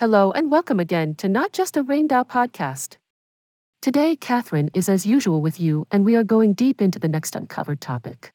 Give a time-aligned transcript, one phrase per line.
[0.00, 2.96] Hello and welcome again to Not Just a Rainbow podcast.
[3.80, 7.36] Today, Catherine is as usual with you, and we are going deep into the next
[7.36, 8.32] uncovered topic.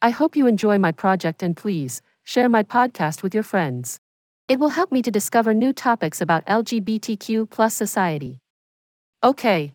[0.00, 4.00] I hope you enjoy my project and please share my podcast with your friends.
[4.48, 8.38] It will help me to discover new topics about LGBTQ plus society.
[9.22, 9.74] Okay,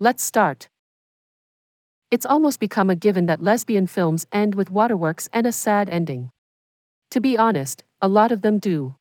[0.00, 0.70] let's start.
[2.10, 6.30] It's almost become a given that lesbian films end with waterworks and a sad ending.
[7.10, 8.96] To be honest, a lot of them do.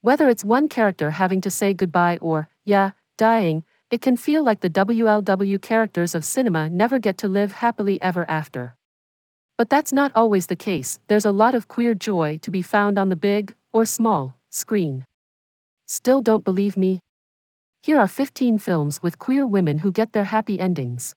[0.00, 4.60] Whether it's one character having to say goodbye or, yeah, dying, it can feel like
[4.60, 8.76] the WLW characters of cinema never get to live happily ever after.
[9.56, 12.96] But that's not always the case, there's a lot of queer joy to be found
[12.96, 15.04] on the big, or small, screen.
[15.86, 17.00] Still don't believe me?
[17.82, 21.14] Here are 15 films with queer women who get their happy endings.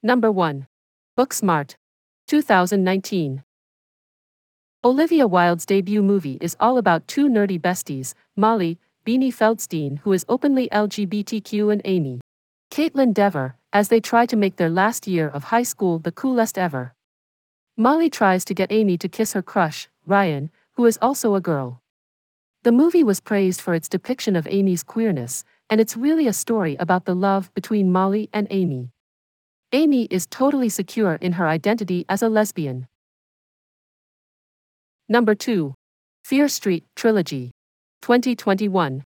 [0.00, 0.68] Number 1.
[1.18, 1.74] Booksmart.
[2.28, 3.42] 2019.
[4.84, 10.26] Olivia Wilde's debut movie is all about two nerdy besties, Molly, Beanie Feldstein, who is
[10.28, 12.20] openly LGBTQ, and Amy,
[12.72, 16.58] Kaitlyn Dever, as they try to make their last year of high school the coolest
[16.58, 16.94] ever.
[17.76, 21.80] Molly tries to get Amy to kiss her crush, Ryan, who is also a girl.
[22.64, 26.74] The movie was praised for its depiction of Amy's queerness, and it's really a story
[26.80, 28.90] about the love between Molly and Amy.
[29.70, 32.88] Amy is totally secure in her identity as a lesbian.
[35.12, 35.74] Number 2.
[36.24, 37.50] Fear Street Trilogy.
[38.00, 39.04] 2021.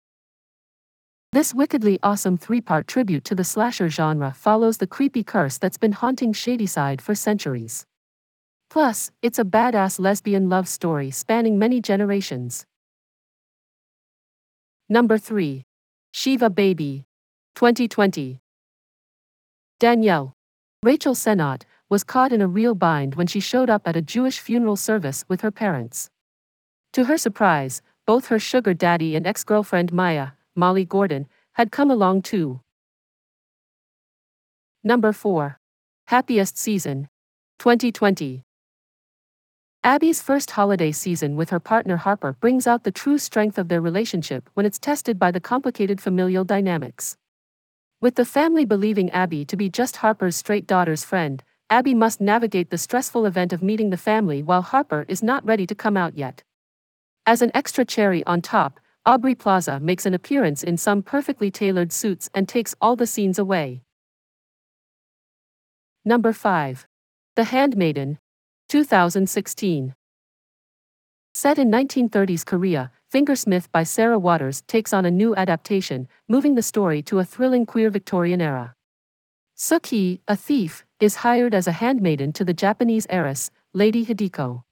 [1.32, 5.78] This wickedly awesome three part tribute to the slasher genre follows the creepy curse that's
[5.78, 7.86] been haunting Shadyside for centuries.
[8.72, 12.66] Plus, it's a badass lesbian love story spanning many generations.
[14.90, 15.62] Number 3.
[16.14, 17.04] Shiva Baby.
[17.54, 18.40] 2020.
[19.80, 20.34] Danielle.
[20.82, 21.62] Rachel Sennott,
[21.92, 25.26] was caught in a real bind when she showed up at a Jewish funeral service
[25.28, 26.10] with her parents.
[26.94, 31.92] To her surprise, both her sugar daddy and ex girlfriend Maya, Molly Gordon, had come
[31.92, 32.62] along too.
[34.86, 35.60] Number 4.
[36.08, 37.10] Happiest Season
[37.60, 38.46] 2020.
[39.84, 43.82] Abby's first holiday season with her partner Harper brings out the true strength of their
[43.82, 47.18] relationship when it's tested by the complicated familial dynamics.
[48.00, 52.70] With the family believing Abby to be just Harper's straight daughter's friend, Abby must navigate
[52.70, 56.18] the stressful event of meeting the family while Harper is not ready to come out
[56.18, 56.44] yet.
[57.26, 61.94] As an extra cherry on top, Aubrey Plaza makes an appearance in some perfectly tailored
[61.94, 63.84] suits and takes all the scenes away.
[66.04, 66.86] Number 5.
[67.38, 68.20] The Handmaiden,
[68.68, 69.96] 2016.
[71.34, 76.62] Set in 1930s Korea, Fingersmith by Sarah Waters takes on a new adaptation, moving the
[76.62, 78.76] story to a thrilling queer Victorian era.
[79.58, 84.64] Suki, a thief, is hired as a handmaiden to the Japanese heiress, Lady Hideko.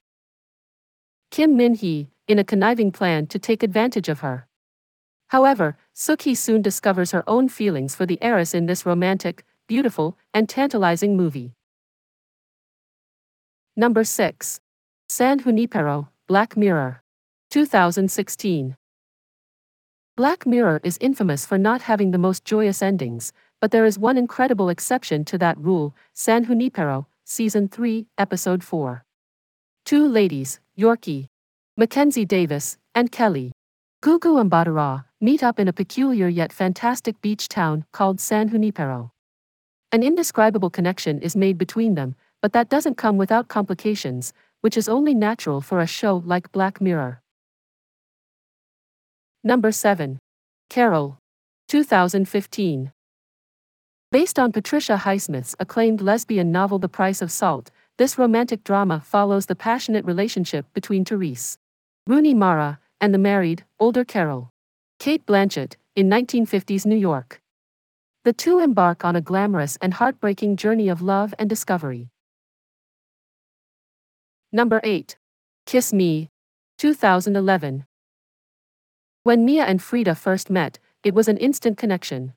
[1.32, 4.46] Kim Min Hee, in a conniving plan to take advantage of her.
[5.28, 10.48] However, Suki soon discovers her own feelings for the heiress in this romantic, beautiful, and
[10.48, 11.54] tantalizing movie.
[13.76, 14.60] Number 6.
[15.08, 17.02] San Junipero, Black Mirror.
[17.50, 18.76] 2016.
[20.16, 24.16] Black Mirror is infamous for not having the most joyous endings, but there is one
[24.16, 29.04] incredible exception to that rule San Junipero, Season 3, Episode 4.
[29.84, 31.26] Two ladies, Yorkie,
[31.76, 33.52] Mackenzie Davis, and Kelly,
[34.02, 39.12] Gugu and meet up in a peculiar yet fantastic beach town called San Junipero.
[39.92, 44.32] An indescribable connection is made between them, but that doesn't come without complications,
[44.62, 47.20] which is only natural for a show like Black Mirror.
[49.44, 50.18] Number 7.
[50.70, 51.18] Carol.
[51.68, 52.92] 2015.
[54.12, 59.46] Based on Patricia Highsmith's acclaimed lesbian novel The Price of Salt, this romantic drama follows
[59.46, 61.58] the passionate relationship between Therese,
[62.08, 64.50] Rooney Mara, and the married, older Carol,
[64.98, 67.40] Cate Blanchett, in 1950s New York.
[68.24, 72.08] The two embark on a glamorous and heartbreaking journey of love and discovery.
[74.50, 75.16] Number 8.
[75.66, 76.30] Kiss Me.
[76.78, 77.86] 2011.
[79.22, 82.32] When Mia and Frida first met, it was an instant connection.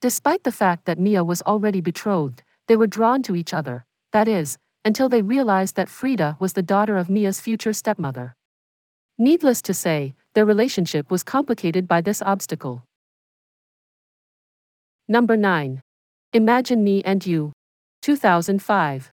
[0.00, 4.28] Despite the fact that Mia was already betrothed, they were drawn to each other, that
[4.28, 8.34] is, until they realized that Frida was the daughter of Mia's future stepmother.
[9.18, 12.84] Needless to say, their relationship was complicated by this obstacle.
[15.08, 15.80] Number 9.
[16.34, 17.52] Imagine Me and You.
[18.02, 19.10] 2005.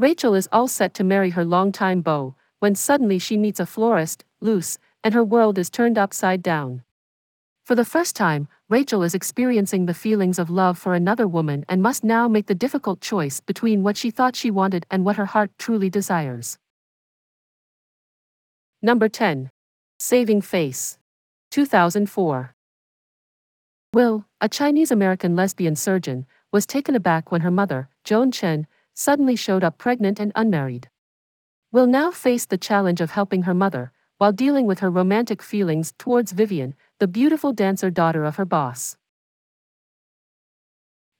[0.00, 4.24] Rachel is all set to marry her longtime beau, when suddenly she meets a florist,
[4.40, 6.82] Luce, and her world is turned upside down.
[7.64, 11.80] For the first time, Rachel is experiencing the feelings of love for another woman and
[11.80, 15.26] must now make the difficult choice between what she thought she wanted and what her
[15.26, 16.58] heart truly desires.
[18.82, 19.48] Number 10.
[20.00, 20.98] Saving Face.
[21.52, 22.56] 2004.
[23.92, 29.36] Will, a Chinese American lesbian surgeon, was taken aback when her mother, Joan Chen, suddenly
[29.36, 30.88] showed up pregnant and unmarried.
[31.70, 33.92] Will now face the challenge of helping her mother,
[34.24, 38.96] while dealing with her romantic feelings towards Vivian, the beautiful dancer daughter of her boss.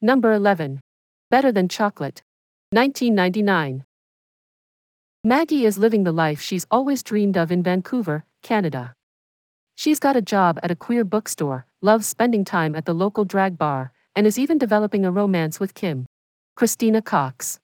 [0.00, 0.80] Number 11.
[1.30, 2.22] Better Than Chocolate.
[2.70, 3.84] 1999.
[5.22, 8.94] Maggie is living the life she's always dreamed of in Vancouver, Canada.
[9.74, 13.58] She's got a job at a queer bookstore, loves spending time at the local drag
[13.58, 16.06] bar, and is even developing a romance with Kim.
[16.56, 17.60] Christina Cox.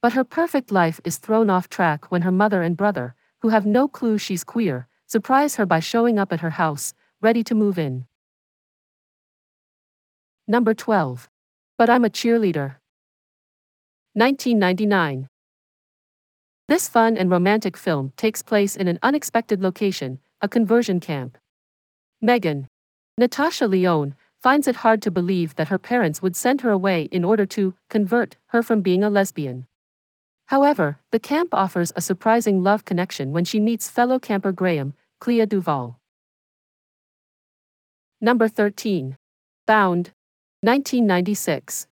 [0.00, 3.66] But her perfect life is thrown off track when her mother and brother, who have
[3.66, 7.76] no clue she's queer, surprise her by showing up at her house, ready to move
[7.76, 8.06] in.
[10.46, 11.28] Number 12.
[11.76, 12.76] But I'm a cheerleader.
[14.14, 15.28] 1999.
[16.68, 21.36] This fun and romantic film takes place in an unexpected location, a conversion camp.
[22.20, 22.68] Megan,
[23.18, 27.24] Natasha Lyonne, finds it hard to believe that her parents would send her away in
[27.24, 29.66] order to convert her from being a lesbian.
[30.52, 35.46] However, the camp offers a surprising love connection when she meets fellow camper Graham, Clea
[35.46, 35.98] Duvall.
[38.20, 39.16] Number 13.
[39.66, 40.12] Bound.
[40.60, 41.86] 1996.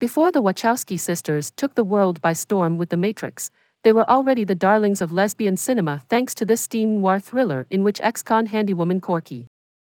[0.00, 3.52] Before the Wachowski sisters took the world by storm with The Matrix,
[3.84, 7.84] they were already the darlings of lesbian cinema thanks to this steam noir thriller in
[7.84, 9.46] which ex-con handywoman Corky,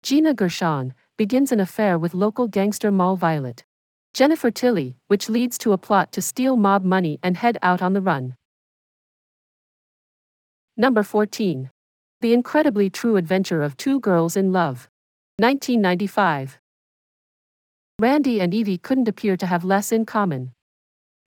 [0.03, 3.67] Gina Gershon, begins an affair with local gangster Moll Violet.
[4.15, 7.93] Jennifer Tilly, which leads to a plot to steal mob money and head out on
[7.93, 8.35] the run.
[10.77, 11.71] Number 14.
[12.21, 14.89] The Incredibly True Adventure of Two Girls in Love.
[15.39, 16.59] 1995.
[18.01, 20.53] Randy and Evie couldn't appear to have less in common.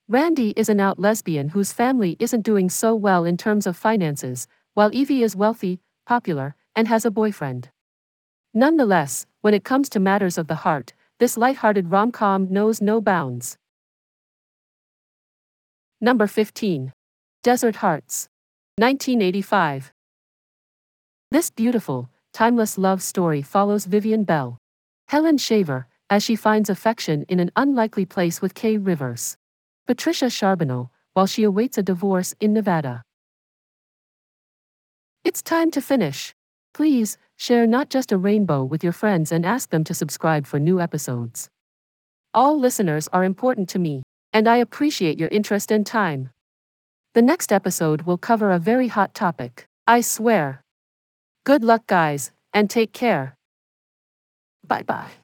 [0.08, 4.48] Randy is an out lesbian whose family isn't doing so well in terms of finances,
[4.74, 7.70] while Evie is wealthy, popular, and has a boyfriend.
[8.54, 13.56] Nonetheless, when it comes to matters of the heart, this light-hearted rom-com knows no bounds.
[16.02, 16.94] Number 15.
[17.44, 18.28] Desert Hearts.
[18.80, 19.94] 1985.
[21.30, 24.58] This beautiful, timeless love story follows Vivian Bell,
[25.10, 29.38] Helen Shaver, as she finds affection in an unlikely place with Kay Rivers,
[29.86, 33.04] Patricia Charbonneau, while she awaits a divorce in Nevada.
[35.24, 36.34] It's time to finish.
[36.74, 40.60] Please, share not just a rainbow with your friends and ask them to subscribe for
[40.60, 41.50] new episodes.
[42.36, 46.30] All listeners are important to me, and I appreciate your interest and time.
[47.16, 50.62] The next episode will cover a very hot topic, I swear.
[51.44, 53.34] Good luck, guys, and take care.
[54.68, 55.21] Bye bye.